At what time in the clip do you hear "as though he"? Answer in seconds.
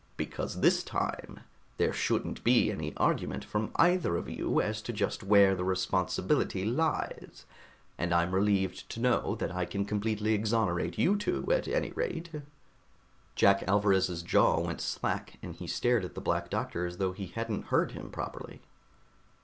16.87-17.27